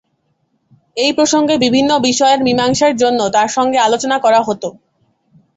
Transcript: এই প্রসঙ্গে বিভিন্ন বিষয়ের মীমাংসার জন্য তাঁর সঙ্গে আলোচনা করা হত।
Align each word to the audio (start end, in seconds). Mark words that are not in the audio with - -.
এই 0.97 1.11
প্রসঙ্গে 1.17 1.55
বিভিন্ন 1.57 1.91
বিষয়ের 2.07 2.39
মীমাংসার 2.43 2.93
জন্য 2.97 3.19
তাঁর 3.35 3.49
সঙ্গে 3.49 3.77
আলোচনা 3.79 4.17
করা 4.19 4.39
হত। 4.47 4.63